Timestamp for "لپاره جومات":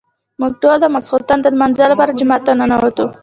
1.91-2.41